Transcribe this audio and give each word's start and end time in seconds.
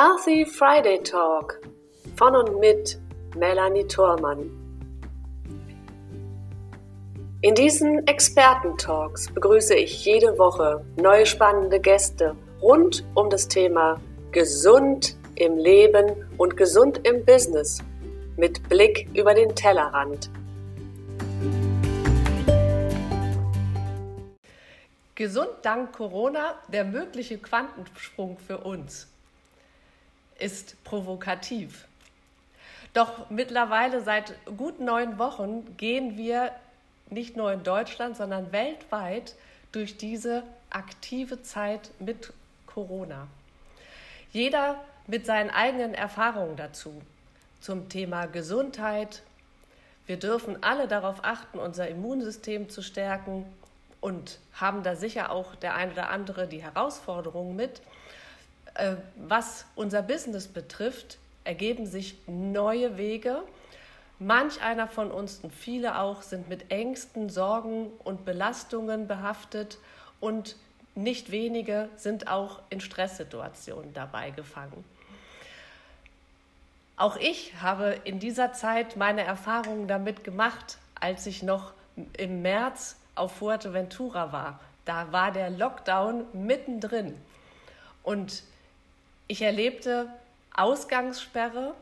Healthy 0.00 0.46
Friday 0.46 1.02
Talk 1.02 1.60
von 2.16 2.34
und 2.34 2.58
mit 2.58 2.98
Melanie 3.36 3.86
Thormann. 3.86 4.50
In 7.42 7.54
diesen 7.54 8.06
Experten-Talks 8.06 9.30
begrüße 9.34 9.74
ich 9.74 10.02
jede 10.06 10.38
Woche 10.38 10.82
neue 10.96 11.26
spannende 11.26 11.78
Gäste 11.78 12.34
rund 12.62 13.04
um 13.12 13.28
das 13.28 13.46
Thema 13.46 14.00
Gesund 14.32 15.18
im 15.34 15.58
Leben 15.58 16.24
und 16.38 16.56
gesund 16.56 17.06
im 17.06 17.22
Business 17.26 17.82
mit 18.38 18.66
Blick 18.70 19.06
über 19.12 19.34
den 19.34 19.54
Tellerrand. 19.54 20.30
Gesund 25.14 25.50
dank 25.60 25.92
Corona, 25.92 26.54
der 26.72 26.86
mögliche 26.86 27.36
Quantensprung 27.36 28.38
für 28.38 28.56
uns 28.56 29.06
ist 30.40 30.82
provokativ. 30.84 31.86
Doch 32.92 33.30
mittlerweile 33.30 34.02
seit 34.02 34.34
gut 34.56 34.80
neun 34.80 35.18
Wochen 35.18 35.76
gehen 35.76 36.16
wir 36.16 36.52
nicht 37.08 37.36
nur 37.36 37.52
in 37.52 37.62
Deutschland, 37.62 38.16
sondern 38.16 38.52
weltweit 38.52 39.34
durch 39.72 39.96
diese 39.96 40.42
aktive 40.70 41.42
Zeit 41.42 41.90
mit 41.98 42.32
Corona. 42.66 43.28
Jeder 44.32 44.80
mit 45.06 45.26
seinen 45.26 45.50
eigenen 45.50 45.94
Erfahrungen 45.94 46.56
dazu 46.56 47.00
zum 47.60 47.88
Thema 47.88 48.26
Gesundheit. 48.26 49.22
Wir 50.06 50.18
dürfen 50.18 50.62
alle 50.62 50.88
darauf 50.88 51.24
achten, 51.24 51.58
unser 51.58 51.88
Immunsystem 51.88 52.68
zu 52.68 52.82
stärken 52.82 53.44
und 54.00 54.38
haben 54.54 54.82
da 54.82 54.96
sicher 54.96 55.30
auch 55.30 55.54
der 55.56 55.74
eine 55.74 55.92
oder 55.92 56.10
andere 56.10 56.48
die 56.48 56.62
Herausforderungen 56.62 57.54
mit. 57.54 57.82
Äh, 58.74 58.96
was 59.16 59.66
unser 59.74 60.02
Business 60.02 60.48
betrifft, 60.48 61.18
ergeben 61.44 61.86
sich 61.86 62.16
neue 62.26 62.96
Wege 62.96 63.42
Manch 64.22 64.60
einer 64.60 64.86
von 64.86 65.10
uns 65.10 65.38
und 65.42 65.50
viele 65.50 65.98
auch 65.98 66.20
sind 66.20 66.46
mit 66.50 66.70
Ängsten, 66.70 67.30
Sorgen 67.30 67.90
und 68.04 68.26
Belastungen 68.26 69.08
behaftet 69.08 69.78
und 70.20 70.56
nicht 70.94 71.30
wenige 71.30 71.88
sind 71.96 72.28
auch 72.28 72.60
in 72.68 72.82
Stresssituationen 72.82 73.94
dabei 73.94 74.28
gefangen. 74.28 74.84
Auch 76.98 77.16
ich 77.16 77.54
habe 77.62 77.96
in 78.04 78.18
dieser 78.18 78.52
Zeit 78.52 78.98
meine 78.98 79.24
Erfahrungen 79.24 79.88
damit 79.88 80.22
gemacht, 80.22 80.76
als 81.00 81.24
ich 81.24 81.42
noch 81.42 81.72
im 82.18 82.42
März 82.42 82.96
auf 83.14 83.32
Fuerteventura 83.36 84.32
war. 84.32 84.60
Da 84.84 85.12
war 85.12 85.32
der 85.32 85.48
Lockdown 85.48 86.26
mittendrin 86.34 87.16
und 88.02 88.42
ich 89.30 89.42
erlebte 89.42 90.08
Ausgangssperre. 90.56 91.74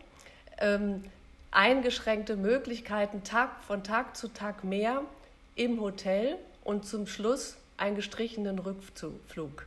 Ähm, 0.59 1.03
eingeschränkte 1.51 2.37
Möglichkeiten 2.37 3.25
Tag 3.25 3.63
von 3.67 3.83
Tag 3.83 4.19
zu 4.19 4.29
Tag 4.29 4.65
mehr 4.65 5.01
im 5.55 5.81
Hotel 5.81 6.37
und 6.63 6.85
zum 6.85 7.07
Schluss 7.07 7.57
einen 7.79 7.97
gestrichenen 7.97 8.59
Rückflug. 8.59 9.67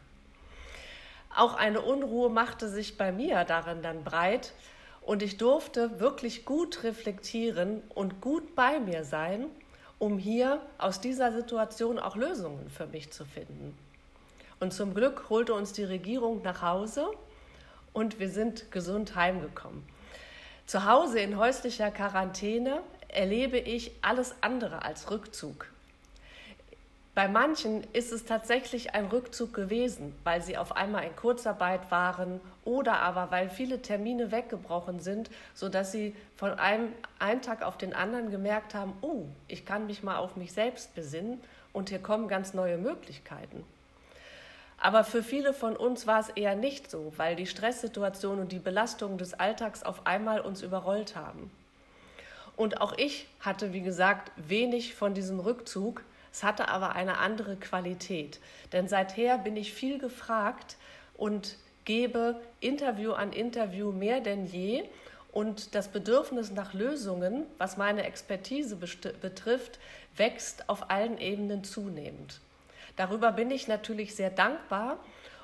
Auch 1.36 1.56
eine 1.56 1.82
Unruhe 1.82 2.30
machte 2.30 2.70
sich 2.70 3.00
bei 3.00 3.12
mir 3.12 3.46
darin 3.46 3.82
dann 3.82 4.04
breit 4.04 4.54
und 5.02 5.24
ich 5.24 5.38
durfte 5.38 6.00
wirklich 6.00 6.46
gut 6.46 6.84
reflektieren 6.84 7.82
und 7.96 8.22
gut 8.22 8.54
bei 8.54 8.80
mir 8.80 9.04
sein, 9.06 9.48
um 9.98 10.20
hier 10.20 10.62
aus 10.78 11.02
dieser 11.02 11.32
Situation 11.32 11.98
auch 11.98 12.16
Lösungen 12.16 12.70
für 12.70 12.86
mich 12.86 13.10
zu 13.10 13.26
finden. 13.26 13.76
Und 14.60 14.72
zum 14.72 14.94
Glück 14.94 15.32
holte 15.32 15.56
uns 15.56 15.74
die 15.74 15.84
Regierung 15.84 16.44
nach 16.44 16.62
Hause 16.62 17.08
und 17.94 18.20
wir 18.20 18.30
sind 18.30 18.72
gesund 18.72 19.16
heimgekommen. 19.16 19.84
Zu 20.66 20.86
Hause 20.86 21.20
in 21.20 21.38
häuslicher 21.38 21.92
Quarantäne 21.92 22.82
erlebe 23.10 23.58
ich 23.58 23.92
alles 24.02 24.36
andere 24.42 24.84
als 24.84 25.12
Rückzug. 25.12 25.68
Bei 27.14 27.28
manchen 27.28 27.84
ist 27.92 28.14
es 28.14 28.24
tatsächlich 28.24 28.96
ein 28.96 29.08
Rückzug 29.08 29.54
gewesen, 29.54 30.16
weil 30.24 30.42
sie 30.42 30.58
auf 30.58 30.78
einmal 30.78 31.04
in 31.04 31.16
Kurzarbeit 31.18 31.92
waren 31.92 32.40
oder 32.64 33.00
aber 33.00 33.32
weil 33.32 33.50
viele 33.50 33.82
Termine 33.82 34.32
weggebrochen 34.32 35.02
sind, 35.02 35.30
sodass 35.54 35.92
sie 35.92 36.16
von 36.38 36.52
einem, 36.52 36.94
einen 37.20 37.42
Tag 37.42 37.64
auf 37.64 37.78
den 37.78 37.94
anderen 37.94 38.32
gemerkt 38.32 38.74
haben, 38.74 38.94
oh, 39.02 39.26
ich 39.50 39.66
kann 39.66 39.88
mich 39.88 40.04
mal 40.04 40.18
auf 40.18 40.38
mich 40.38 40.54
selbst 40.54 40.96
besinnen 40.96 41.42
und 41.74 41.90
hier 41.90 42.00
kommen 42.00 42.30
ganz 42.30 42.54
neue 42.54 42.78
Möglichkeiten. 42.78 43.66
Aber 44.84 45.04
für 45.04 45.22
viele 45.22 45.54
von 45.54 45.78
uns 45.78 46.08
war 46.08 46.20
es 46.20 46.30
eher 46.30 46.56
nicht 46.56 46.90
so, 46.90 47.14
weil 47.16 47.36
die 47.36 47.46
Stresssituation 47.46 48.40
und 48.40 48.52
die 48.52 48.58
Belastungen 48.58 49.20
des 49.20 49.36
Alltags 49.36 49.84
auf 49.84 50.08
einmal 50.08 50.42
uns 50.42 50.64
überrollt 50.64 51.16
haben. 51.16 51.52
Und 52.58 52.82
auch 52.82 52.98
ich 52.98 53.28
hatte, 53.40 53.74
wie 53.74 53.82
gesagt, 53.82 54.32
wenig 54.38 54.96
von 54.96 55.14
diesem 55.14 55.40
Rückzug. 55.40 56.04
Es 56.34 56.42
hatte 56.42 56.68
aber 56.68 56.96
eine 56.96 57.20
andere 57.20 57.58
Qualität. 57.58 58.40
Denn 58.72 58.88
seither 58.88 59.38
bin 59.38 59.56
ich 59.56 59.72
viel 59.72 60.00
gefragt 60.00 60.78
und 61.16 61.58
gebe 61.86 62.42
Interview 62.60 63.12
an 63.12 63.34
Interview 63.34 63.92
mehr 63.92 64.20
denn 64.20 64.48
je. 64.48 64.84
Und 65.32 65.76
das 65.76 65.90
Bedürfnis 65.90 66.52
nach 66.52 66.74
Lösungen, 66.74 67.46
was 67.60 67.78
meine 67.78 68.04
Expertise 68.04 68.76
betrifft, 68.76 69.78
wächst 70.18 70.68
auf 70.70 70.90
allen 70.90 71.20
Ebenen 71.20 71.64
zunehmend. 71.64 72.42
Darüber 73.02 73.32
bin 73.32 73.50
ich 73.50 73.68
natürlich 73.68 74.14
sehr 74.14 74.30
dankbar 74.30 75.00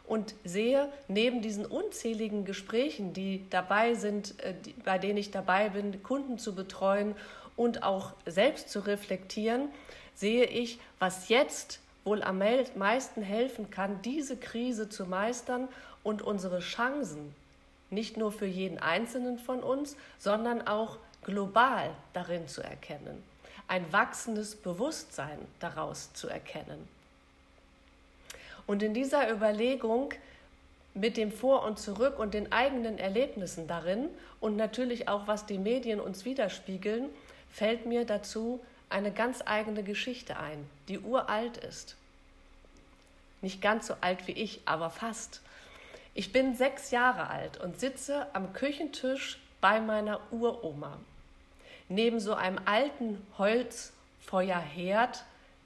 und 0.06 0.35
sehe 0.44 0.94
neben 1.07 1.41
diesen 1.41 1.66
unzähligen 1.66 2.45
Gesprächen, 2.45 3.13
die 3.13 3.50
dabei 3.50 3.95
sind, 3.95 4.40
äh, 4.44 4.53
bei 4.85 5.00
denen 5.00 5.18
ich 5.18 5.31
dabei 5.31 5.69
bin, 5.69 6.03
Kunden 6.03 6.38
zu 6.38 6.53
betreuen 6.53 7.16
und 7.56 7.81
auch 7.81 8.13
selbst 8.28 8.69
zu 8.69 8.81
reflektieren, 8.81 9.69
sehe 10.13 10.45
ich, 10.45 10.78
was 11.00 11.29
jetzt 11.29 11.79
wohl 12.03 12.22
am 12.22 12.44
meisten 12.75 13.23
helfen 13.23 13.72
kann, 13.72 14.03
diese 14.03 14.38
Krise 14.38 14.88
zu 14.88 15.07
meistern 15.07 15.68
und 16.03 16.22
unsere 16.22 16.59
Chancen 16.59 17.34
nicht 17.89 18.18
nur 18.18 18.31
für 18.31 18.45
jeden 18.45 18.78
Einzelnen 18.78 19.39
von 19.39 19.63
uns, 19.63 19.97
sondern 20.19 20.68
auch 20.68 20.97
global 21.24 21.89
darin 22.13 22.47
zu 22.47 22.62
erkennen. 22.62 23.24
Ein 23.68 23.91
wachsendes 23.91 24.56
Bewusstsein 24.56 25.39
daraus 25.59 26.13
zu 26.13 26.28
erkennen. 26.28 26.88
Und 28.68 28.84
in 28.84 28.94
dieser 28.94 29.32
Überlegung 29.32 30.14
mit 30.94 31.18
dem 31.18 31.32
Vor 31.32 31.64
und 31.64 31.80
Zurück 31.80 32.20
und 32.20 32.34
den 32.34 32.52
eigenen 32.52 32.98
Erlebnissen 32.98 33.68
darin 33.68 34.10
und 34.40 34.58
natürlich 34.58 35.08
auch, 35.08 35.28
was 35.28 35.46
die 35.46 35.58
Medien 35.58 36.00
uns 36.00 36.26
widerspiegeln, 36.26 37.10
fällt 37.50 37.86
mir 37.86 38.06
dazu 38.06 38.60
eine 38.90 39.12
ganz 39.12 39.42
eigene 39.46 39.84
Geschichte 39.84 40.38
ein, 40.38 40.68
die 40.88 41.00
uralt 41.00 41.58
ist. 41.58 41.96
Nicht 43.42 43.62
ganz 43.62 43.88
so 43.88 43.96
alt 44.02 44.28
wie 44.28 44.34
ich, 44.34 44.62
aber 44.66 44.90
fast. 44.90 45.42
Ich 46.14 46.32
bin 46.32 46.56
sechs 46.56 46.92
Jahre 46.92 47.30
alt 47.30 47.58
und 47.58 47.80
sitze 47.80 48.28
am 48.34 48.54
Küchentisch 48.54 49.40
bei 49.62 49.80
meiner 49.80 50.20
Uroma. 50.32 50.98
Neben 51.90 52.20
so 52.20 52.34
einem 52.34 52.60
alten 52.66 53.26
Holzfeuerherd, 53.38 55.24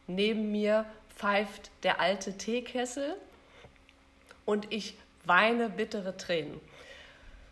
neben 0.08 0.52
mir 0.52 0.86
pfeift 1.22 1.70
der 1.84 2.00
alte 2.00 2.36
Teekessel 2.36 3.16
und 4.46 4.74
ich 4.74 4.98
weine 5.24 5.70
bittere 5.70 6.18
Tränen, 6.18 6.60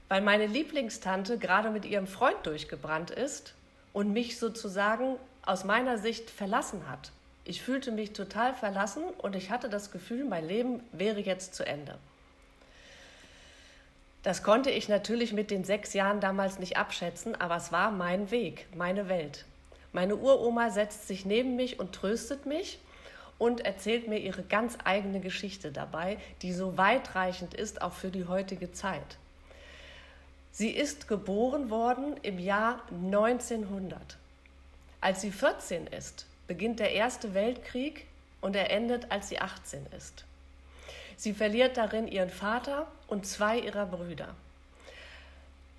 weil 0.07 0.21
meine 0.21 0.47
Lieblingstante 0.47 1.37
gerade 1.37 1.69
mit 1.69 1.85
ihrem 1.85 2.07
Freund 2.07 2.37
durchgebrannt 2.43 3.11
ist 3.11 3.53
und 3.93 4.11
mich 4.11 4.39
sozusagen 4.39 5.17
aus 5.45 5.65
meiner 5.65 5.99
Sicht 5.99 6.31
verlassen 6.31 6.89
hat. 6.89 7.11
Ich 7.45 7.61
fühlte 7.61 7.91
mich 7.91 8.13
total 8.13 8.55
verlassen 8.55 9.03
und 9.19 9.35
ich 9.35 9.51
hatte 9.51 9.69
das 9.69 9.91
Gefühl, 9.91 10.25
mein 10.25 10.47
Leben 10.47 10.81
wäre 10.91 11.19
jetzt 11.19 11.53
zu 11.53 11.63
Ende. 11.63 11.95
Das 14.23 14.41
konnte 14.41 14.71
ich 14.71 14.89
natürlich 14.89 15.31
mit 15.31 15.51
den 15.51 15.63
sechs 15.63 15.93
Jahren 15.93 16.21
damals 16.21 16.57
nicht 16.57 16.77
abschätzen, 16.77 17.39
aber 17.39 17.57
es 17.57 17.71
war 17.71 17.91
mein 17.91 18.31
Weg, 18.31 18.65
meine 18.75 19.09
Welt. 19.09 19.45
Meine 19.93 20.15
Uroma 20.15 20.71
setzt 20.71 21.07
sich 21.07 21.23
neben 21.23 21.55
mich 21.55 21.79
und 21.79 21.93
tröstet 21.93 22.47
mich 22.47 22.79
und 23.39 23.61
erzählt 23.61 24.07
mir 24.07 24.19
ihre 24.19 24.43
ganz 24.43 24.77
eigene 24.83 25.21
Geschichte 25.21 25.71
dabei, 25.71 26.17
die 26.43 26.53
so 26.53 26.77
weitreichend 26.77 27.55
ist, 27.55 27.81
auch 27.81 27.93
für 27.93 28.11
die 28.11 28.25
heutige 28.25 28.71
Zeit. 28.71 29.17
Sie 30.51 30.69
ist 30.69 31.07
geboren 31.07 31.69
worden 31.69 32.17
im 32.21 32.37
Jahr 32.37 32.83
1900. 32.91 34.17
Als 35.01 35.21
sie 35.21 35.31
14 35.31 35.87
ist, 35.87 36.25
beginnt 36.47 36.79
der 36.79 36.91
Erste 36.91 37.33
Weltkrieg 37.33 38.05
und 38.41 38.55
er 38.55 38.69
endet, 38.69 39.11
als 39.11 39.29
sie 39.29 39.39
18 39.39 39.85
ist. 39.97 40.25
Sie 41.15 41.33
verliert 41.33 41.77
darin 41.77 42.07
ihren 42.07 42.29
Vater 42.29 42.87
und 43.07 43.25
zwei 43.25 43.59
ihrer 43.59 43.85
Brüder. 43.85 44.35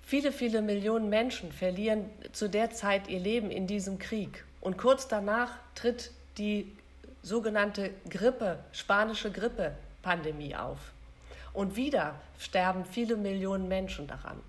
Viele, 0.05 0.31
viele 0.31 0.61
Millionen 0.61 1.09
Menschen 1.09 1.51
verlieren 1.51 2.09
zu 2.31 2.49
der 2.49 2.71
Zeit 2.71 3.07
ihr 3.07 3.19
Leben 3.19 3.51
in 3.51 3.67
diesem 3.67 3.99
Krieg. 3.99 4.45
Und 4.61 4.77
kurz 4.77 5.07
danach 5.07 5.51
tritt 5.75 6.11
die 6.37 6.71
sogenannte 7.23 7.91
Grippe, 8.09 8.59
spanische 8.71 9.31
Grippe-Pandemie 9.31 10.55
auf. 10.55 10.79
Und 11.53 11.75
wieder 11.75 12.15
sterben 12.39 12.85
viele 12.85 13.17
Millionen 13.17 13.67
Menschen 13.67 14.07
daran. 14.07 14.41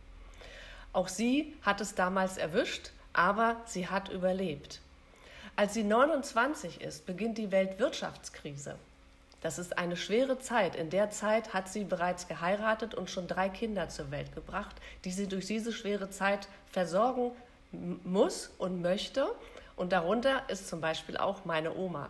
Auch 0.92 1.08
sie 1.08 1.54
hat 1.62 1.80
es 1.80 1.94
damals 1.94 2.36
erwischt, 2.36 2.90
aber 3.12 3.56
sie 3.66 3.88
hat 3.88 4.08
überlebt. 4.08 4.80
Als 5.56 5.74
sie 5.74 5.84
29 5.84 6.80
ist, 6.80 7.04
beginnt 7.06 7.38
die 7.38 7.50
Weltwirtschaftskrise. 7.50 8.76
Das 9.42 9.58
ist 9.58 9.76
eine 9.76 9.96
schwere 9.96 10.38
Zeit. 10.38 10.76
In 10.76 10.88
der 10.88 11.10
Zeit 11.10 11.52
hat 11.52 11.68
sie 11.68 11.84
bereits 11.84 12.28
geheiratet 12.28 12.94
und 12.94 13.10
schon 13.10 13.26
drei 13.26 13.48
Kinder 13.48 13.88
zur 13.88 14.10
Welt 14.10 14.34
gebracht, 14.34 14.76
die 15.04 15.10
sie 15.10 15.26
durch 15.26 15.46
diese 15.46 15.72
schwere 15.72 16.10
Zeit 16.10 16.48
versorgen 16.70 17.32
muss 17.72 18.50
und 18.58 18.80
möchte. 18.80 19.26
Und 19.74 19.92
darunter 19.92 20.48
ist 20.48 20.68
zum 20.68 20.80
Beispiel 20.80 21.16
auch 21.16 21.44
meine 21.44 21.74
Oma. 21.74 22.08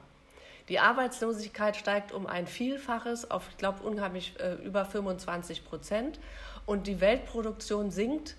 Die 0.68 0.78
Arbeitslosigkeit 0.78 1.76
steigt 1.76 2.12
um 2.12 2.26
ein 2.26 2.46
Vielfaches 2.46 3.30
auf, 3.30 3.48
ich 3.50 3.56
glaube, 3.56 3.82
unheimlich 3.82 4.38
äh, 4.38 4.54
über 4.54 4.84
25 4.84 5.64
Prozent. 5.64 6.20
Und 6.66 6.86
die 6.86 7.00
Weltproduktion 7.00 7.90
sinkt 7.90 8.36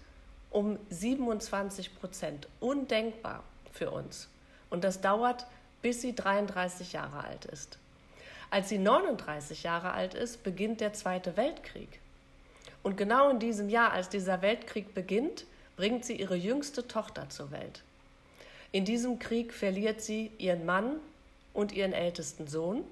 um 0.50 0.80
27 0.90 2.00
Prozent. 2.00 2.48
Undenkbar 2.60 3.44
für 3.72 3.92
uns. 3.92 4.30
Und 4.70 4.84
das 4.84 5.02
dauert, 5.02 5.46
bis 5.82 6.02
sie 6.02 6.16
33 6.16 6.94
Jahre 6.94 7.26
alt 7.26 7.46
ist. 7.46 7.78
Als 8.50 8.70
sie 8.70 8.78
39 8.78 9.64
Jahre 9.64 9.92
alt 9.92 10.14
ist, 10.14 10.44
beginnt 10.44 10.80
der 10.80 10.94
Zweite 10.94 11.36
Weltkrieg. 11.38 12.00
Und 12.84 12.98
genau 12.98 13.30
in 13.30 13.40
diesem 13.40 13.70
Jahr, 13.70 13.92
als 13.92 14.10
dieser 14.10 14.42
Weltkrieg 14.42 14.94
beginnt, 14.94 15.46
bringt 15.76 16.06
sie 16.06 16.16
ihre 16.16 16.36
jüngste 16.36 16.88
Tochter 16.88 17.30
zur 17.30 17.52
Welt. 17.52 17.82
In 18.72 18.86
diesem 18.86 19.20
Krieg 19.20 19.54
verliert 19.54 20.02
sie 20.02 20.32
ihren 20.38 20.66
Mann 20.66 20.98
und 21.54 21.72
ihren 21.72 21.94
ältesten 21.94 22.48
Sohn. 22.48 22.84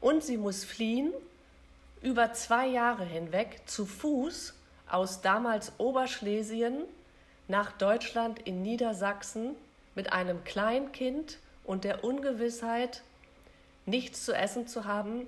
Und 0.00 0.22
sie 0.22 0.36
muss 0.36 0.64
fliehen 0.64 1.12
über 2.02 2.32
zwei 2.32 2.66
Jahre 2.66 3.04
hinweg 3.04 3.62
zu 3.66 3.86
Fuß 3.86 4.54
aus 4.88 5.20
damals 5.22 5.72
Oberschlesien 5.78 6.82
nach 7.48 7.72
Deutschland 7.72 8.40
in 8.40 8.62
Niedersachsen 8.62 9.54
mit 9.94 10.12
einem 10.12 10.44
Kleinkind 10.44 11.38
und 11.64 11.84
der 11.84 12.04
Ungewissheit, 12.04 13.02
nichts 13.86 14.24
zu 14.24 14.32
essen 14.32 14.68
zu 14.68 14.84
haben, 14.84 15.26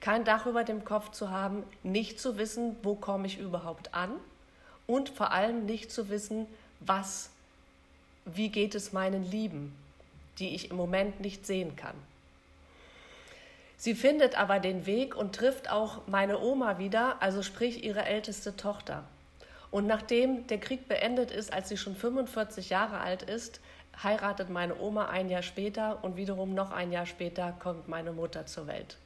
kein 0.00 0.24
Dach 0.24 0.46
über 0.46 0.64
dem 0.64 0.84
Kopf 0.84 1.10
zu 1.10 1.30
haben, 1.30 1.64
nicht 1.82 2.20
zu 2.20 2.38
wissen, 2.38 2.76
wo 2.82 2.94
komme 2.94 3.26
ich 3.26 3.38
überhaupt 3.38 3.94
an 3.94 4.12
und 4.86 5.08
vor 5.08 5.32
allem 5.32 5.66
nicht 5.66 5.90
zu 5.90 6.08
wissen, 6.08 6.46
was, 6.80 7.30
wie 8.24 8.48
geht 8.48 8.74
es 8.74 8.92
meinen 8.92 9.28
Lieben, 9.28 9.74
die 10.38 10.54
ich 10.54 10.70
im 10.70 10.76
Moment 10.76 11.20
nicht 11.20 11.46
sehen 11.46 11.76
kann. 11.76 11.94
Sie 13.76 13.94
findet 13.94 14.38
aber 14.38 14.58
den 14.58 14.86
Weg 14.86 15.14
und 15.14 15.36
trifft 15.36 15.70
auch 15.70 16.06
meine 16.08 16.40
Oma 16.40 16.78
wieder, 16.78 17.22
also 17.22 17.42
sprich 17.42 17.84
ihre 17.84 18.04
älteste 18.04 18.56
Tochter. 18.56 19.04
Und 19.70 19.86
nachdem 19.86 20.46
der 20.48 20.58
Krieg 20.58 20.88
beendet 20.88 21.30
ist, 21.30 21.52
als 21.52 21.68
sie 21.68 21.76
schon 21.76 21.94
45 21.94 22.70
Jahre 22.70 22.98
alt 22.98 23.22
ist, 23.22 23.60
heiratet 24.02 24.50
meine 24.50 24.80
Oma 24.80 25.08
ein 25.08 25.28
Jahr 25.28 25.42
später 25.42 26.02
und 26.02 26.16
wiederum 26.16 26.54
noch 26.54 26.72
ein 26.72 26.90
Jahr 26.90 27.06
später 27.06 27.54
kommt 27.58 27.88
meine 27.88 28.12
Mutter 28.12 28.46
zur 28.46 28.66
Welt. 28.66 28.96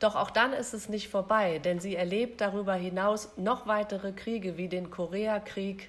Doch 0.00 0.16
auch 0.16 0.30
dann 0.30 0.52
ist 0.52 0.74
es 0.74 0.88
nicht 0.88 1.08
vorbei, 1.08 1.60
denn 1.60 1.78
sie 1.78 1.94
erlebt 1.94 2.40
darüber 2.40 2.74
hinaus 2.74 3.30
noch 3.36 3.66
weitere 3.66 4.12
Kriege 4.12 4.56
wie 4.56 4.68
den 4.68 4.90
Koreakrieg 4.90 5.88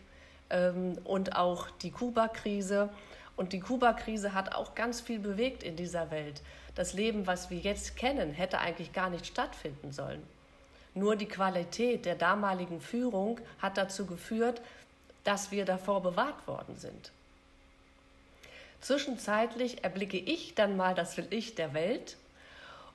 ähm, 0.51 0.99
und 1.03 1.35
auch 1.35 1.69
die 1.81 1.91
Kuba-Krise. 1.91 2.89
Und 3.35 3.53
die 3.53 3.59
Kuba-Krise 3.59 4.33
hat 4.33 4.53
auch 4.53 4.75
ganz 4.75 5.01
viel 5.01 5.19
bewegt 5.19 5.63
in 5.63 5.75
dieser 5.75 6.11
Welt. 6.11 6.41
Das 6.75 6.93
Leben, 6.93 7.27
was 7.27 7.49
wir 7.49 7.57
jetzt 7.57 7.95
kennen, 7.95 8.31
hätte 8.33 8.59
eigentlich 8.59 8.93
gar 8.93 9.09
nicht 9.09 9.25
stattfinden 9.25 9.91
sollen. 9.91 10.21
Nur 10.95 11.15
die 11.15 11.27
Qualität 11.27 12.05
der 12.05 12.15
damaligen 12.15 12.79
Führung 12.79 13.39
hat 13.59 13.77
dazu 13.77 14.05
geführt, 14.05 14.61
dass 15.23 15.51
wir 15.51 15.65
davor 15.65 16.03
bewahrt 16.03 16.47
worden 16.47 16.77
sind. 16.77 17.11
Zwischenzeitlich 18.81 19.83
erblicke 19.83 20.17
ich 20.17 20.55
dann 20.55 20.75
mal 20.75 20.93
das 20.93 21.17
Will 21.17 21.27
ich 21.29 21.55
der 21.55 21.73
Welt 21.73 22.17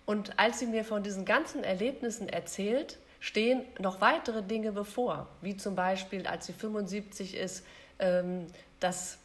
und 0.08 0.38
als 0.38 0.58
sie 0.58 0.66
mir 0.66 0.84
von 0.84 1.02
diesen 1.02 1.26
ganzen 1.26 1.64
Erlebnissen 1.64 2.30
erzählt, 2.30 2.98
stehen 3.20 3.62
noch 3.78 4.00
weitere 4.00 4.42
Dinge 4.42 4.72
bevor, 4.72 5.28
wie 5.42 5.56
zum 5.56 5.74
Beispiel, 5.74 6.26
als 6.26 6.46
sie 6.46 6.54
75 6.54 7.36
ist, 7.36 7.62
ähm, 7.98 8.46
dass 8.80 9.18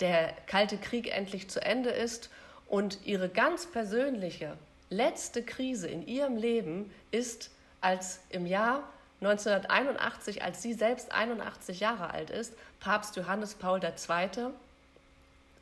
der 0.00 0.32
Kalte 0.46 0.76
Krieg 0.76 1.14
endlich 1.14 1.48
zu 1.48 1.62
Ende 1.62 1.90
ist 1.90 2.30
und 2.66 2.98
ihre 3.04 3.28
ganz 3.28 3.66
persönliche 3.66 4.56
letzte 4.90 5.42
Krise 5.42 5.88
in 5.88 6.06
ihrem 6.06 6.36
Leben 6.36 6.92
ist, 7.10 7.50
als 7.80 8.20
im 8.30 8.46
Jahr 8.46 8.88
1981, 9.20 10.42
als 10.42 10.62
sie 10.62 10.74
selbst 10.74 11.12
81 11.12 11.80
Jahre 11.80 12.10
alt 12.10 12.30
ist, 12.30 12.54
Papst 12.80 13.16
Johannes 13.16 13.54
Paul 13.54 13.80
II. 13.82 14.50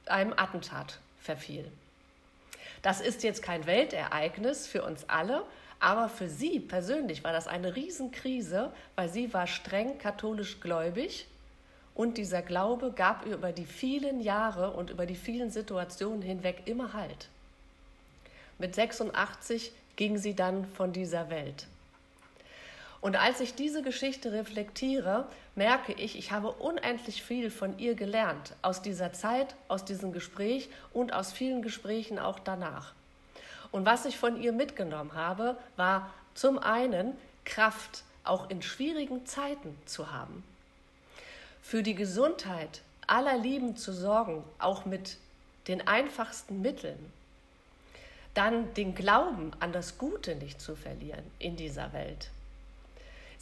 einem 0.07 0.33
Attentat 0.37 0.99
verfiel. 1.21 1.71
Das 2.83 3.01
ist 3.01 3.23
jetzt 3.23 3.43
kein 3.43 3.67
Weltereignis 3.67 4.67
für 4.67 4.83
uns 4.83 5.09
alle, 5.09 5.45
aber 5.79 6.09
für 6.09 6.29
sie 6.29 6.61
persönlich 6.61 7.25
war 7.25 7.33
das 7.33 7.47
eine 7.47 7.77
Riesenkrise, 7.77 8.73
weil 8.97 9.09
sie 9.09 9.33
war 9.33 9.47
streng 9.47 9.99
katholisch 9.99 10.61
gläubig 10.61 11.27
und 11.95 12.17
dieser 12.17 12.43
Glaube 12.43 12.93
gab 12.93 13.27
ihr 13.27 13.35
über 13.35 13.53
die 13.53 13.67
vielen 13.67 14.21
Jahre 14.21 14.73
und 14.73 14.91
über 14.91 15.07
die 15.07 15.15
vielen 15.15 15.51
Situationen 15.51 16.23
hinweg 16.23 16.63
immer 16.65 16.93
Halt. 16.93 17.29
Mit 18.59 18.75
86 18.75 19.73
ging 19.97 20.17
sie 20.17 20.35
dann 20.35 20.67
von 20.67 20.93
dieser 20.93 21.29
Welt. 21.31 21.67
Und 23.01 23.17
als 23.17 23.41
ich 23.41 23.55
diese 23.55 23.83
Geschichte 23.83 24.33
reflektiere, 24.33 25.27
merke 25.57 25.93
ich, 25.93 26.17
ich 26.17 26.31
habe 26.31 26.53
unendlich 26.53 27.23
viel 27.23 27.51
von 27.51 27.79
ihr 27.79 27.95
gelernt, 27.95 28.55
aus 28.63 28.81
dieser 28.81 29.13
Zeit, 29.13 29.57
aus 29.67 29.85
diesem 29.85 30.13
Gespräch 30.13 30.71
und 30.93 31.13
aus 31.13 31.33
vielen 31.33 31.63
Gesprächen 31.63 32.19
auch 32.21 32.39
danach. 32.39 32.95
Und 33.73 33.85
was 33.85 34.05
ich 34.05 34.17
von 34.17 34.41
ihr 34.41 34.53
mitgenommen 34.53 35.15
habe, 35.15 35.57
war 35.77 36.13
zum 36.35 36.59
einen 36.59 37.17
Kraft, 37.45 38.05
auch 38.25 38.49
in 38.51 38.63
schwierigen 38.63 39.27
Zeiten 39.27 39.77
zu 39.85 40.13
haben. 40.13 40.45
Für 41.63 41.83
die 41.83 41.95
Gesundheit 41.95 42.83
aller 43.07 43.39
Lieben 43.39 43.77
zu 43.77 43.93
sorgen, 43.93 44.45
auch 44.59 44.85
mit 44.85 45.17
den 45.69 45.87
einfachsten 45.87 46.61
Mitteln. 46.61 46.99
Dann 48.35 48.75
den 48.75 48.95
Glauben 48.95 49.53
an 49.61 49.73
das 49.73 49.97
Gute 49.99 50.35
nicht 50.35 50.61
zu 50.61 50.77
verlieren 50.77 51.25
in 51.39 51.57
dieser 51.57 51.93
Welt 51.93 52.31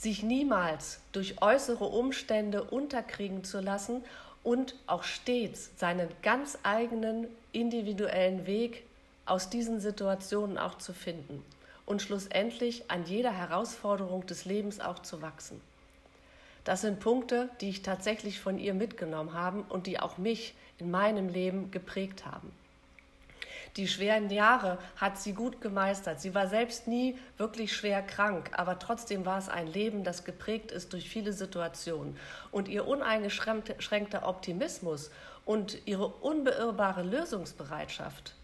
sich 0.00 0.22
niemals 0.22 0.98
durch 1.12 1.42
äußere 1.42 1.84
Umstände 1.84 2.64
unterkriegen 2.64 3.44
zu 3.44 3.60
lassen 3.60 4.02
und 4.42 4.74
auch 4.86 5.02
stets 5.02 5.70
seinen 5.76 6.08
ganz 6.22 6.58
eigenen 6.62 7.26
individuellen 7.52 8.46
Weg 8.46 8.84
aus 9.26 9.50
diesen 9.50 9.78
Situationen 9.78 10.56
auch 10.56 10.78
zu 10.78 10.94
finden 10.94 11.44
und 11.84 12.00
schlussendlich 12.00 12.90
an 12.90 13.04
jeder 13.04 13.32
Herausforderung 13.32 14.24
des 14.26 14.46
Lebens 14.46 14.80
auch 14.80 15.00
zu 15.00 15.20
wachsen. 15.20 15.60
Das 16.64 16.82
sind 16.82 17.00
Punkte, 17.00 17.48
die 17.60 17.70
ich 17.70 17.82
tatsächlich 17.82 18.40
von 18.40 18.58
ihr 18.58 18.74
mitgenommen 18.74 19.34
habe 19.34 19.64
und 19.68 19.86
die 19.86 19.98
auch 19.98 20.18
mich 20.18 20.54
in 20.78 20.90
meinem 20.90 21.28
Leben 21.28 21.70
geprägt 21.70 22.26
haben. 22.26 22.52
Die 23.76 23.86
schweren 23.86 24.30
Jahre 24.30 24.78
hat 24.96 25.18
sie 25.18 25.32
gut 25.32 25.60
gemeistert. 25.60 26.20
Sie 26.20 26.34
war 26.34 26.48
selbst 26.48 26.88
nie 26.88 27.16
wirklich 27.36 27.74
schwer 27.74 28.02
krank, 28.02 28.50
aber 28.52 28.78
trotzdem 28.78 29.24
war 29.24 29.38
es 29.38 29.48
ein 29.48 29.68
Leben, 29.68 30.02
das 30.02 30.24
geprägt 30.24 30.72
ist 30.72 30.92
durch 30.92 31.08
viele 31.08 31.32
Situationen. 31.32 32.16
Und 32.50 32.66
ihr 32.66 32.88
uneingeschränkter 32.88 34.26
Optimismus 34.26 35.10
und 35.44 35.78
ihre 35.86 36.08
unbeirrbare 36.08 37.02
Lösungsbereitschaft 37.02 38.34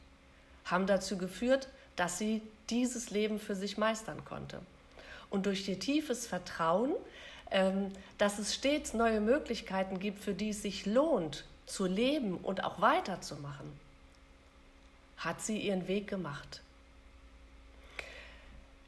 haben 0.65 0.87
dazu 0.87 1.19
geführt, 1.19 1.69
dass 1.97 2.19
sie 2.19 2.43
dieses 2.71 3.11
Leben 3.11 3.41
für 3.41 3.55
sich 3.55 3.79
meistern 3.79 4.25
konnte. 4.25 4.61
Und 5.29 5.47
durch 5.47 5.69
ihr 5.69 5.79
tiefes 5.79 6.27
Vertrauen, 6.27 6.93
dass 8.19 8.39
es 8.39 8.55
stets 8.55 8.93
neue 8.93 9.21
Möglichkeiten 9.21 10.01
gibt, 10.01 10.21
für 10.21 10.35
die 10.35 10.51
es 10.51 10.63
sich 10.63 10.85
lohnt, 10.85 11.45
zu 11.67 11.87
leben 11.87 12.37
und 12.39 12.65
auch 12.65 12.81
weiterzumachen 12.81 13.87
hat 15.17 15.41
sie 15.41 15.59
ihren 15.59 15.89
Weg 15.89 16.09
gemacht. 16.09 16.61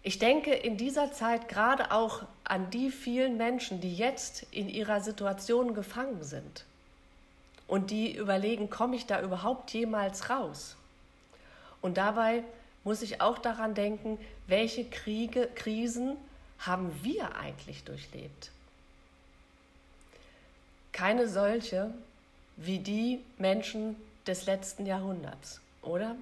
Ich 0.02 0.18
denke 0.18 0.54
in 0.54 0.76
dieser 0.76 1.12
Zeit 1.12 1.48
gerade 1.48 1.90
auch 1.90 2.22
an 2.44 2.70
die 2.70 2.90
vielen 2.90 3.36
Menschen, 3.36 3.80
die 3.80 3.94
jetzt 3.94 4.46
in 4.50 4.68
ihrer 4.68 5.00
Situation 5.00 5.74
gefangen 5.74 6.22
sind 6.22 6.64
und 7.66 7.90
die 7.90 8.16
überlegen, 8.16 8.70
komme 8.70 8.96
ich 8.96 9.06
da 9.06 9.20
überhaupt 9.20 9.72
jemals 9.72 10.30
raus? 10.30 10.76
Und 11.82 11.98
dabei 11.98 12.44
muss 12.84 13.02
ich 13.02 13.20
auch 13.20 13.38
daran 13.38 13.74
denken, 13.74 14.18
welche 14.46 14.84
Kriege, 14.84 15.48
Krisen 15.54 16.16
haben 16.58 16.92
wir 17.02 17.36
eigentlich 17.36 17.84
durchlebt? 17.84 18.50
Keine 20.92 21.28
solche 21.28 21.92
wie 22.56 22.78
die 22.78 23.20
Menschen 23.38 23.96
des 24.26 24.46
letzten 24.46 24.84
Jahrhunderts 24.84 25.60
oder? 25.82 26.16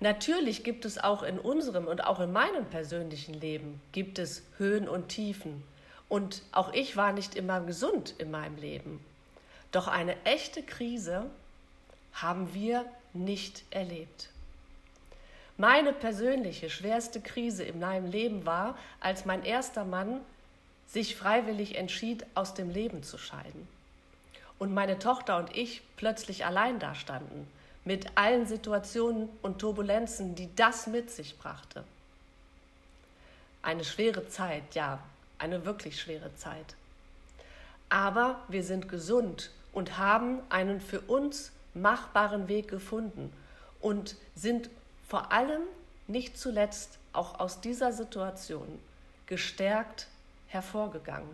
Natürlich 0.00 0.64
gibt 0.64 0.84
es 0.84 0.98
auch 0.98 1.22
in 1.22 1.38
unserem 1.38 1.86
und 1.86 2.04
auch 2.04 2.18
in 2.18 2.32
meinem 2.32 2.64
persönlichen 2.66 3.34
Leben 3.34 3.80
gibt 3.92 4.18
es 4.18 4.42
Höhen 4.58 4.88
und 4.88 5.08
Tiefen. 5.08 5.62
Und 6.08 6.42
auch 6.50 6.72
ich 6.72 6.96
war 6.96 7.12
nicht 7.12 7.36
immer 7.36 7.60
gesund 7.60 8.14
in 8.18 8.30
meinem 8.30 8.56
Leben. 8.56 8.98
Doch 9.70 9.86
eine 9.86 10.20
echte 10.24 10.62
Krise 10.62 11.30
haben 12.12 12.52
wir 12.52 12.84
nicht 13.12 13.62
erlebt. 13.70 14.28
Meine 15.62 15.92
persönliche 15.92 16.68
schwerste 16.68 17.20
Krise 17.20 17.62
in 17.62 17.78
meinem 17.78 18.10
Leben 18.10 18.44
war, 18.44 18.76
als 18.98 19.26
mein 19.26 19.44
erster 19.44 19.84
Mann 19.84 20.20
sich 20.88 21.14
freiwillig 21.14 21.76
entschied, 21.76 22.26
aus 22.34 22.54
dem 22.54 22.68
Leben 22.68 23.04
zu 23.04 23.16
scheiden. 23.16 23.68
Und 24.58 24.74
meine 24.74 24.98
Tochter 24.98 25.36
und 25.36 25.56
ich 25.56 25.82
plötzlich 25.96 26.44
allein 26.44 26.80
dastanden, 26.80 27.46
mit 27.84 28.08
allen 28.16 28.44
Situationen 28.44 29.28
und 29.40 29.60
Turbulenzen, 29.60 30.34
die 30.34 30.52
das 30.56 30.88
mit 30.88 31.12
sich 31.12 31.38
brachte. 31.38 31.84
Eine 33.62 33.84
schwere 33.84 34.26
Zeit, 34.26 34.74
ja, 34.74 34.98
eine 35.38 35.64
wirklich 35.64 36.00
schwere 36.00 36.34
Zeit. 36.34 36.74
Aber 37.88 38.40
wir 38.48 38.64
sind 38.64 38.88
gesund 38.88 39.52
und 39.72 39.96
haben 39.96 40.40
einen 40.48 40.80
für 40.80 41.02
uns 41.02 41.52
machbaren 41.72 42.48
Weg 42.48 42.66
gefunden 42.66 43.32
und 43.80 44.16
sind 44.34 44.68
vor 45.12 45.30
allem 45.30 45.60
nicht 46.06 46.38
zuletzt 46.38 46.98
auch 47.12 47.38
aus 47.38 47.60
dieser 47.60 47.92
Situation 47.92 48.80
gestärkt 49.26 50.06
hervorgegangen. 50.46 51.28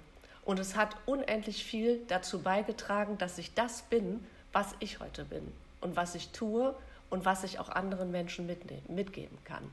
Und 0.45 0.59
es 0.59 0.75
hat 0.75 0.97
unendlich 1.07 1.65
viel 1.65 2.01
dazu 2.09 2.43
beigetragen, 2.43 3.19
dass 3.19 3.39
ich 3.39 3.55
das 3.55 3.83
bin, 3.83 4.27
was 4.53 4.75
ich 4.81 4.99
heute 4.99 5.25
bin 5.25 5.53
und 5.81 5.95
was 5.95 6.17
ich 6.17 6.31
tue 6.31 6.75
und 7.09 7.25
was 7.25 7.45
ich 7.45 7.61
auch 7.61 7.69
anderen 7.69 8.11
Menschen 8.11 8.49
mitgeben 8.89 9.39
kann. 9.45 9.71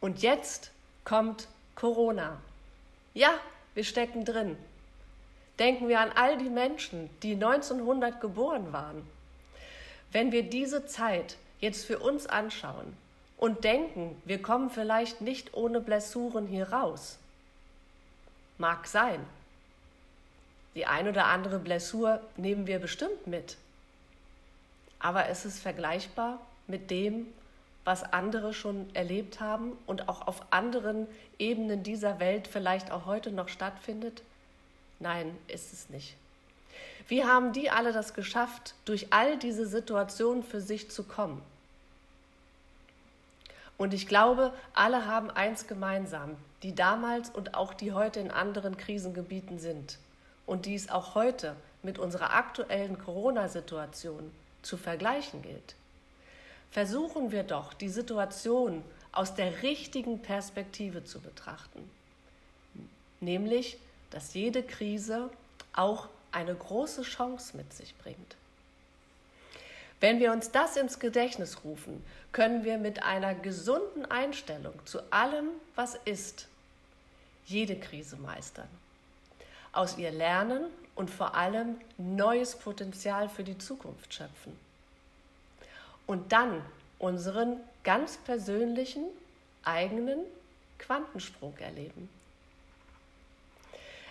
Und 0.00 0.22
jetzt 0.22 0.70
kommt 1.04 1.48
Corona. 1.74 2.40
Ja, 3.12 3.34
wir 3.74 3.84
stecken 3.84 4.24
drin. 4.24 4.56
Denken 5.58 5.86
wir 5.88 6.00
an 6.00 6.12
all 6.14 6.38
die 6.38 6.48
Menschen, 6.48 7.10
die 7.22 7.34
1900 7.34 8.22
geboren 8.22 8.72
waren. 8.72 9.06
Wenn 10.12 10.32
wir 10.32 10.44
diese 10.44 10.86
Zeit 10.86 11.36
jetzt 11.64 11.84
für 11.84 11.98
uns 11.98 12.26
anschauen 12.26 12.96
und 13.36 13.64
denken, 13.64 14.20
wir 14.24 14.40
kommen 14.40 14.70
vielleicht 14.70 15.20
nicht 15.20 15.54
ohne 15.54 15.80
Blessuren 15.80 16.46
hier 16.46 16.70
raus, 16.70 17.18
mag 18.58 18.86
sein. 18.86 19.24
Die 20.74 20.86
ein 20.86 21.08
oder 21.08 21.26
andere 21.26 21.58
Blessur 21.58 22.20
nehmen 22.36 22.66
wir 22.66 22.78
bestimmt 22.78 23.26
mit. 23.26 23.56
Aber 24.98 25.28
es 25.28 25.44
ist 25.44 25.60
vergleichbar 25.60 26.40
mit 26.66 26.90
dem, 26.90 27.26
was 27.84 28.02
andere 28.02 28.54
schon 28.54 28.88
erlebt 28.94 29.40
haben 29.40 29.72
und 29.86 30.08
auch 30.08 30.26
auf 30.26 30.52
anderen 30.52 31.06
Ebenen 31.38 31.82
dieser 31.82 32.18
Welt 32.18 32.48
vielleicht 32.48 32.90
auch 32.90 33.04
heute 33.04 33.30
noch 33.30 33.48
stattfindet? 33.48 34.22
Nein, 35.00 35.36
ist 35.48 35.72
es 35.72 35.90
nicht. 35.90 36.16
Wie 37.08 37.24
haben 37.24 37.52
die 37.52 37.70
alle 37.70 37.92
das 37.92 38.14
geschafft, 38.14 38.74
durch 38.86 39.12
all 39.12 39.36
diese 39.36 39.66
Situationen 39.66 40.42
für 40.42 40.62
sich 40.62 40.90
zu 40.90 41.04
kommen? 41.04 41.42
Und 43.76 43.92
ich 43.92 44.06
glaube, 44.06 44.52
alle 44.72 45.06
haben 45.06 45.30
eins 45.30 45.66
gemeinsam, 45.66 46.36
die 46.62 46.74
damals 46.74 47.30
und 47.30 47.54
auch 47.54 47.74
die 47.74 47.92
heute 47.92 48.20
in 48.20 48.30
anderen 48.30 48.76
Krisengebieten 48.76 49.58
sind 49.58 49.98
und 50.46 50.66
die 50.66 50.74
es 50.74 50.90
auch 50.90 51.14
heute 51.14 51.56
mit 51.82 51.98
unserer 51.98 52.34
aktuellen 52.34 52.98
Corona-Situation 52.98 54.30
zu 54.62 54.76
vergleichen 54.76 55.42
gilt. 55.42 55.74
Versuchen 56.70 57.30
wir 57.30 57.42
doch, 57.42 57.74
die 57.74 57.88
Situation 57.88 58.82
aus 59.12 59.34
der 59.34 59.62
richtigen 59.62 60.20
Perspektive 60.20 61.04
zu 61.04 61.20
betrachten, 61.20 61.88
nämlich, 63.20 63.78
dass 64.10 64.34
jede 64.34 64.62
Krise 64.62 65.30
auch 65.72 66.08
eine 66.32 66.54
große 66.54 67.02
Chance 67.02 67.56
mit 67.56 67.72
sich 67.72 67.96
bringt. 67.98 68.36
Wenn 70.04 70.20
wir 70.20 70.32
uns 70.32 70.50
das 70.50 70.76
ins 70.76 70.98
Gedächtnis 70.98 71.64
rufen, 71.64 72.04
können 72.30 72.62
wir 72.62 72.76
mit 72.76 73.02
einer 73.02 73.34
gesunden 73.34 74.04
Einstellung 74.04 74.74
zu 74.84 75.00
allem, 75.10 75.48
was 75.76 75.94
ist, 76.04 76.46
jede 77.46 77.74
Krise 77.74 78.16
meistern, 78.16 78.68
aus 79.72 79.96
ihr 79.96 80.10
lernen 80.10 80.66
und 80.94 81.08
vor 81.08 81.34
allem 81.34 81.76
neues 81.96 82.54
Potenzial 82.54 83.30
für 83.30 83.44
die 83.44 83.56
Zukunft 83.56 84.12
schöpfen. 84.12 84.54
Und 86.06 86.32
dann 86.32 86.60
unseren 86.98 87.56
ganz 87.82 88.18
persönlichen 88.18 89.04
eigenen 89.62 90.18
Quantensprung 90.76 91.56
erleben. 91.56 92.10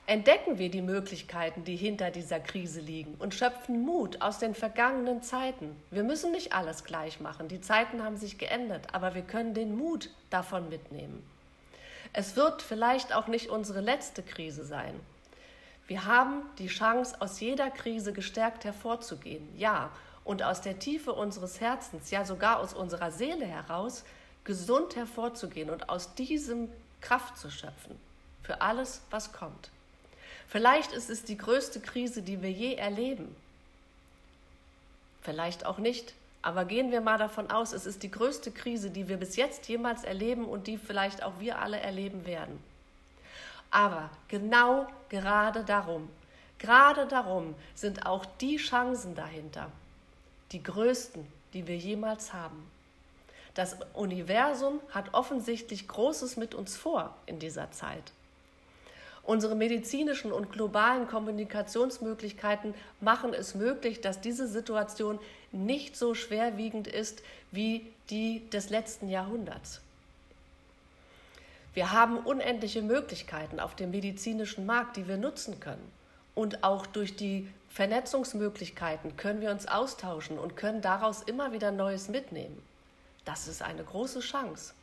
Entdecken 0.06 0.58
wir 0.58 0.70
die 0.70 0.82
Möglichkeiten, 0.82 1.64
die 1.64 1.78
hinter 1.78 2.12
dieser 2.12 2.42
Krise 2.42 2.82
liegen 2.82 3.16
und 3.20 3.34
schöpfen 3.34 3.82
Mut 3.82 4.22
aus 4.22 4.38
den 4.38 4.54
vergangenen 4.54 5.22
Zeiten. 5.22 5.76
Wir 5.92 6.04
müssen 6.04 6.34
nicht 6.34 6.52
alles 6.52 6.84
gleich 6.84 7.22
machen, 7.22 7.48
die 7.48 7.62
Zeiten 7.62 8.04
haben 8.04 8.18
sich 8.18 8.38
geändert, 8.38 8.94
aber 8.94 9.16
wir 9.16 9.22
können 9.22 9.54
den 9.54 9.78
Mut 9.78 10.10
davon 10.30 10.68
mitnehmen. 10.68 11.24
Es 12.12 12.36
wird 12.36 12.62
vielleicht 12.62 13.16
auch 13.16 13.28
nicht 13.28 13.50
unsere 13.50 13.80
letzte 13.80 14.24
Krise 14.24 14.66
sein. 14.66 15.00
Wir 15.88 16.06
haben 16.06 16.42
die 16.60 16.68
Chance, 16.68 17.16
aus 17.22 17.40
jeder 17.40 17.72
Krise 17.72 18.12
gestärkt 18.12 18.66
hervorzugehen, 18.66 19.48
ja, 19.58 19.90
und 20.26 20.44
aus 20.44 20.60
der 20.60 20.80
Tiefe 20.80 21.14
unseres 21.14 21.62
Herzens, 21.62 22.12
ja 22.12 22.26
sogar 22.26 22.60
aus 22.60 22.74
unserer 22.74 23.12
Seele 23.12 23.46
heraus, 23.46 24.04
gesund 24.44 24.98
hervorzugehen 24.98 25.70
und 25.70 25.88
aus 25.90 26.14
diesem 26.16 26.70
Kraft 27.00 27.38
zu 27.38 27.50
schöpfen 27.50 27.98
für 28.42 28.62
alles, 28.62 29.02
was 29.10 29.32
kommt. 29.32 29.72
Vielleicht 30.54 30.92
ist 30.92 31.10
es 31.10 31.24
die 31.24 31.36
größte 31.36 31.80
Krise, 31.80 32.22
die 32.22 32.44
wir 32.44 32.52
je 32.52 32.76
erleben. 32.76 33.36
Vielleicht 35.24 35.66
auch 35.66 35.80
nicht. 35.80 36.14
Aber 36.44 36.66
gehen 36.66 36.92
wir 36.92 37.02
mal 37.02 37.18
davon 37.18 37.50
aus, 37.50 37.74
es 37.74 37.88
ist 37.88 38.04
die 38.04 38.12
größte 38.12 38.52
Krise, 38.52 38.92
die 38.92 39.10
wir 39.10 39.18
bis 39.18 39.36
jetzt 39.36 39.68
jemals 39.68 40.04
erleben 40.04 40.46
und 40.46 40.68
die 40.68 40.78
vielleicht 40.78 41.24
auch 41.24 41.40
wir 41.40 41.58
alle 41.58 41.80
erleben 41.80 42.28
werden. 42.28 42.64
Aber 43.72 44.12
genau 44.28 44.86
gerade 45.10 45.64
darum, 45.64 46.08
gerade 46.60 47.08
darum 47.08 47.56
sind 47.74 48.06
auch 48.06 48.24
die 48.40 48.58
Chancen 48.58 49.16
dahinter, 49.16 49.72
die 50.52 50.62
größten, 50.62 51.26
die 51.54 51.66
wir 51.66 51.78
jemals 51.78 52.32
haben. 52.32 52.70
Das 53.56 53.78
Universum 53.96 54.80
hat 54.92 55.16
offensichtlich 55.16 55.88
Großes 55.88 56.38
mit 56.38 56.54
uns 56.54 56.78
vor 56.78 57.18
in 57.26 57.40
dieser 57.40 57.72
Zeit. 57.72 58.12
Unsere 59.26 59.56
medizinischen 59.56 60.34
und 60.34 60.52
globalen 60.52 61.08
Kommunikationsmöglichkeiten 61.08 62.74
machen 63.00 63.34
es 63.34 63.56
möglich, 63.56 64.02
dass 64.02 64.20
diese 64.20 64.48
Situation 64.48 65.18
nicht 65.54 65.96
so 65.96 66.14
schwerwiegend 66.14 66.88
ist 66.88 67.24
wie 67.52 67.86
die 68.10 68.48
des 68.50 68.70
letzten 68.70 69.08
Jahrhunderts. 69.08 69.80
Wir 71.74 71.92
haben 71.92 72.18
unendliche 72.18 72.82
Möglichkeiten 72.82 73.60
auf 73.60 73.76
dem 73.76 73.92
medizinischen 73.92 74.66
Markt, 74.66 74.98
die 74.98 75.08
wir 75.08 75.18
nutzen 75.18 75.60
können. 75.60 75.92
Und 76.36 76.64
auch 76.64 76.86
durch 76.86 77.16
die 77.16 77.48
Vernetzungsmöglichkeiten 77.70 79.18
können 79.18 79.42
wir 79.42 79.52
uns 79.52 79.68
austauschen 79.68 80.38
und 80.38 80.58
können 80.58 80.82
daraus 80.82 81.24
immer 81.24 81.54
wieder 81.54 81.72
Neues 81.72 82.10
mitnehmen. 82.10 82.62
Das 83.26 83.48
ist 83.48 83.62
eine 83.62 83.84
große 83.84 84.20
Chance. 84.20 84.74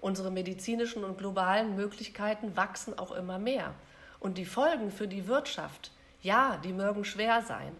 Unsere 0.00 0.30
medizinischen 0.30 1.04
und 1.04 1.18
globalen 1.18 1.76
Möglichkeiten 1.76 2.56
wachsen 2.56 2.98
auch 2.98 3.12
immer 3.12 3.38
mehr. 3.38 3.74
Und 4.20 4.38
die 4.38 4.44
Folgen 4.44 4.90
für 4.90 5.08
die 5.08 5.26
Wirtschaft, 5.26 5.90
ja, 6.22 6.58
die 6.58 6.72
mögen 6.72 7.04
schwer 7.04 7.42
sein. 7.42 7.72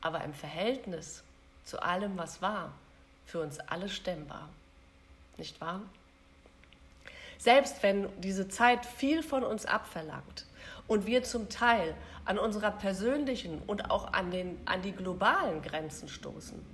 Aber 0.00 0.24
im 0.24 0.34
Verhältnis 0.34 1.22
zu 1.64 1.82
allem, 1.82 2.18
was 2.18 2.42
war, 2.42 2.72
für 3.26 3.40
uns 3.40 3.60
alle 3.60 3.88
stemmbar. 3.88 4.48
Nicht 5.36 5.60
wahr? 5.60 5.80
Selbst 7.38 7.82
wenn 7.82 8.08
diese 8.20 8.48
Zeit 8.48 8.86
viel 8.86 9.22
von 9.22 9.42
uns 9.42 9.66
abverlangt 9.66 10.46
und 10.86 11.06
wir 11.06 11.24
zum 11.24 11.48
Teil 11.48 11.94
an 12.24 12.38
unserer 12.38 12.70
persönlichen 12.70 13.60
und 13.66 13.90
auch 13.90 14.12
an, 14.12 14.30
den, 14.30 14.60
an 14.64 14.82
die 14.82 14.92
globalen 14.92 15.60
Grenzen 15.62 16.08
stoßen, 16.08 16.64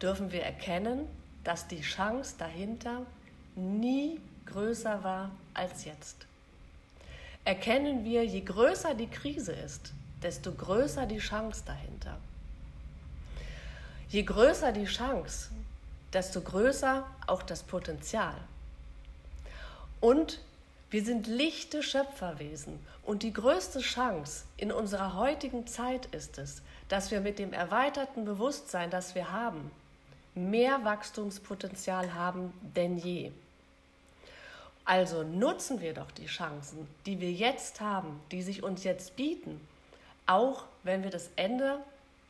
dürfen 0.00 0.30
wir 0.30 0.42
erkennen, 0.42 1.08
dass 1.44 1.66
die 1.66 1.80
Chance 1.80 2.34
dahinter 2.38 3.06
nie 3.54 4.20
größer 4.46 5.02
war 5.02 5.30
als 5.54 5.84
jetzt. 5.84 6.26
Erkennen 7.44 8.04
wir, 8.04 8.24
je 8.24 8.40
größer 8.40 8.94
die 8.94 9.08
Krise 9.08 9.52
ist, 9.52 9.92
desto 10.22 10.52
größer 10.52 11.06
die 11.06 11.18
Chance 11.18 11.62
dahinter. 11.66 12.18
Je 14.08 14.22
größer 14.22 14.72
die 14.72 14.84
Chance, 14.84 15.50
desto 16.12 16.40
größer 16.40 17.04
auch 17.26 17.42
das 17.42 17.62
Potenzial. 17.62 18.36
Und 20.00 20.40
wir 20.90 21.04
sind 21.04 21.26
lichte 21.26 21.82
Schöpferwesen 21.82 22.78
und 23.02 23.22
die 23.22 23.32
größte 23.32 23.80
Chance 23.80 24.44
in 24.56 24.70
unserer 24.70 25.16
heutigen 25.16 25.66
Zeit 25.66 26.06
ist 26.06 26.38
es, 26.38 26.62
dass 26.88 27.10
wir 27.10 27.20
mit 27.20 27.38
dem 27.38 27.52
erweiterten 27.52 28.24
Bewusstsein, 28.24 28.90
das 28.90 29.14
wir 29.14 29.32
haben, 29.32 29.70
mehr 30.34 30.84
Wachstumspotenzial 30.84 32.14
haben 32.14 32.52
denn 32.76 32.96
je. 32.98 33.32
Also 34.84 35.22
nutzen 35.22 35.80
wir 35.80 35.94
doch 35.94 36.10
die 36.10 36.26
Chancen, 36.26 36.88
die 37.06 37.20
wir 37.20 37.30
jetzt 37.30 37.80
haben, 37.80 38.20
die 38.32 38.42
sich 38.42 38.62
uns 38.62 38.82
jetzt 38.82 39.16
bieten, 39.16 39.60
auch 40.26 40.64
wenn 40.82 41.04
wir 41.04 41.10
das 41.10 41.30
Ende 41.36 41.78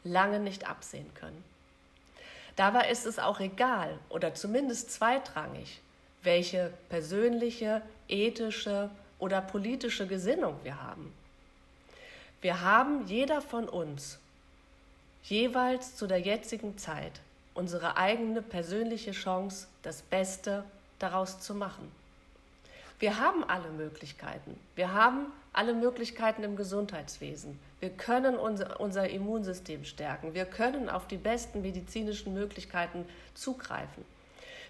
lange 0.04 0.38
nicht 0.38 0.68
absehen 0.68 1.12
können. 1.14 1.42
Dabei 2.56 2.90
ist 2.90 3.06
es 3.06 3.18
auch 3.18 3.40
egal 3.40 3.98
oder 4.10 4.34
zumindest 4.34 4.90
zweitrangig, 4.90 5.80
welche 6.22 6.72
persönliche, 6.90 7.80
ethische 8.08 8.90
oder 9.18 9.40
politische 9.40 10.06
Gesinnung 10.06 10.58
wir 10.62 10.82
haben. 10.82 11.14
Wir 12.42 12.60
haben 12.60 13.06
jeder 13.06 13.40
von 13.40 13.68
uns 13.68 14.18
jeweils 15.22 15.96
zu 15.96 16.06
der 16.06 16.18
jetzigen 16.18 16.76
Zeit 16.76 17.20
unsere 17.54 17.96
eigene 17.96 18.42
persönliche 18.42 19.12
Chance, 19.12 19.66
das 19.82 20.02
Beste 20.02 20.64
daraus 20.98 21.40
zu 21.40 21.54
machen. 21.54 21.90
Wir 22.98 23.18
haben 23.18 23.42
alle 23.42 23.68
Möglichkeiten. 23.70 24.58
Wir 24.76 24.92
haben 24.94 25.26
alle 25.52 25.74
Möglichkeiten 25.74 26.44
im 26.44 26.54
Gesundheitswesen. 26.56 27.58
Wir 27.80 27.90
können 27.90 28.36
unser, 28.36 28.78
unser 28.80 29.10
Immunsystem 29.10 29.84
stärken. 29.84 30.34
Wir 30.34 30.44
können 30.44 30.88
auf 30.88 31.08
die 31.08 31.16
besten 31.16 31.62
medizinischen 31.62 32.32
Möglichkeiten 32.32 33.04
zugreifen. 33.34 34.04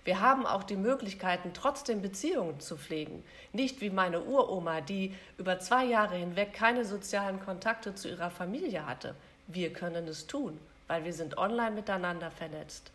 Wir 0.05 0.21
haben 0.21 0.47
auch 0.47 0.65
die 0.65 0.77
Möglichkeiten, 0.77 1.51
trotzdem 1.55 2.03
Beziehungen 2.03 2.59
zu 2.59 2.77
pflegen. 2.77 3.23
Nicht 3.53 3.81
wie 3.81 3.91
meine 3.91 4.23
Uroma, 4.23 4.81
die 4.81 5.15
über 5.39 5.61
zwei 5.61 5.85
Jahre 5.85 6.17
hinweg 6.17 6.55
keine 6.55 6.85
sozialen 6.85 7.39
Kontakte 7.39 7.95
zu 7.95 8.09
ihrer 8.09 8.31
Familie 8.31 8.87
hatte. 8.87 9.15
Wir 9.47 9.73
können 9.73 10.09
es 10.09 10.27
tun, 10.27 10.59
weil 10.93 11.07
wir 11.07 11.15
sind 11.15 11.39
online 11.39 11.71
miteinander 11.71 12.31
vernetzt. 12.31 12.91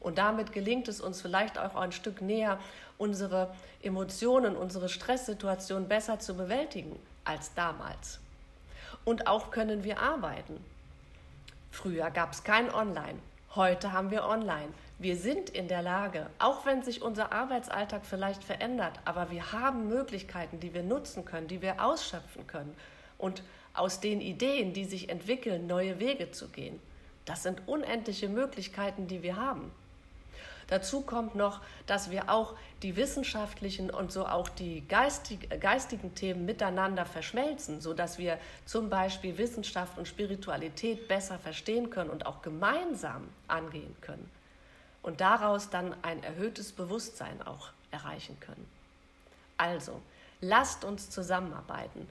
Und 0.00 0.16
damit 0.16 0.54
gelingt 0.54 0.88
es 0.88 1.02
uns 1.02 1.20
vielleicht 1.20 1.58
auch 1.58 1.74
ein 1.74 1.92
Stück 1.92 2.22
näher, 2.22 2.58
unsere 2.96 3.54
Emotionen, 3.82 4.56
unsere 4.56 4.88
Stresssituation 4.88 5.86
besser 5.86 6.18
zu 6.18 6.34
bewältigen 6.34 6.98
als 7.24 7.52
damals. 7.52 8.20
Und 9.04 9.26
auch 9.26 9.50
können 9.50 9.84
wir 9.84 10.00
arbeiten. 10.00 10.64
Früher 11.70 12.10
gab 12.10 12.32
es 12.32 12.42
kein 12.42 12.72
Online, 12.72 13.18
heute 13.54 13.92
haben 13.92 14.10
wir 14.10 14.24
Online. 14.24 14.72
Wir 14.98 15.18
sind 15.18 15.50
in 15.50 15.68
der 15.68 15.82
Lage, 15.82 16.30
auch 16.38 16.64
wenn 16.64 16.82
sich 16.82 17.02
unser 17.02 17.32
Arbeitsalltag 17.32 18.06
vielleicht 18.06 18.44
verändert, 18.44 18.98
aber 19.04 19.30
wir 19.30 19.52
haben 19.52 19.88
Möglichkeiten, 19.88 20.58
die 20.58 20.72
wir 20.72 20.84
nutzen 20.84 21.26
können, 21.26 21.48
die 21.48 21.60
wir 21.60 21.84
ausschöpfen 21.84 22.46
können 22.46 22.74
und 23.18 23.42
aus 23.74 24.00
den 24.00 24.22
Ideen, 24.22 24.72
die 24.72 24.86
sich 24.86 25.10
entwickeln, 25.10 25.66
neue 25.66 26.00
Wege 26.00 26.30
zu 26.30 26.48
gehen. 26.48 26.80
Das 27.24 27.42
sind 27.42 27.66
unendliche 27.68 28.28
Möglichkeiten, 28.28 29.06
die 29.06 29.22
wir 29.22 29.36
haben. 29.36 29.70
Dazu 30.68 31.02
kommt 31.02 31.34
noch, 31.34 31.60
dass 31.86 32.10
wir 32.10 32.30
auch 32.30 32.54
die 32.82 32.96
wissenschaftlichen 32.96 33.90
und 33.90 34.10
so 34.10 34.26
auch 34.26 34.48
die 34.48 34.86
geistig, 34.88 35.48
geistigen 35.60 36.14
Themen 36.14 36.46
miteinander 36.46 37.04
verschmelzen, 37.04 37.80
sodass 37.80 38.18
wir 38.18 38.38
zum 38.64 38.88
Beispiel 38.88 39.36
Wissenschaft 39.38 39.98
und 39.98 40.08
Spiritualität 40.08 41.08
besser 41.08 41.38
verstehen 41.38 41.90
können 41.90 42.10
und 42.10 42.26
auch 42.26 42.42
gemeinsam 42.42 43.28
angehen 43.48 43.94
können 44.00 44.30
und 45.02 45.20
daraus 45.20 45.68
dann 45.68 45.94
ein 46.02 46.22
erhöhtes 46.22 46.72
Bewusstsein 46.72 47.42
auch 47.42 47.68
erreichen 47.90 48.38
können. 48.40 48.66
Also, 49.58 50.00
lasst 50.40 50.84
uns 50.84 51.10
zusammenarbeiten, 51.10 52.08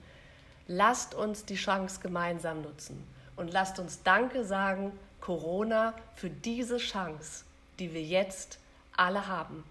lasst 0.68 1.16
uns 1.16 1.46
die 1.46 1.56
Chance 1.56 2.00
gemeinsam 2.02 2.62
nutzen 2.62 3.04
und 3.36 3.52
lasst 3.52 3.80
uns 3.80 4.04
Danke 4.04 4.44
sagen, 4.44 4.92
Corona, 5.20 5.94
für 6.16 6.30
diese 6.30 6.78
Chance, 6.78 7.46
die 7.80 7.94
wir 7.94 8.04
jetzt 8.04 8.60
alle 8.96 9.28
haben 9.28 9.64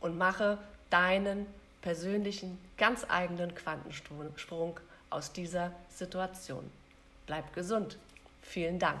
und 0.00 0.16
mache 0.18 0.58
deinen 0.90 1.46
persönlichen, 1.82 2.58
ganz 2.76 3.04
eigenen 3.08 3.54
Quantensprung 3.54 4.80
aus 5.10 5.32
dieser 5.32 5.72
Situation. 5.88 6.70
Bleib 7.26 7.52
gesund. 7.52 7.98
Vielen 8.42 8.78
Dank. 8.78 9.00